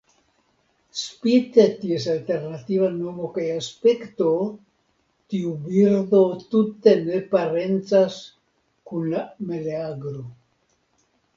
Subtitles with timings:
[0.99, 4.29] Spite ties alternativa nomo kaj aspekto,
[5.33, 6.21] tiu birdo
[6.55, 8.17] tute ne parencas
[8.93, 10.25] kun la meleagro.